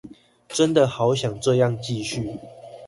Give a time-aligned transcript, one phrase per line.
[0.47, 2.39] 真的好想這樣繼續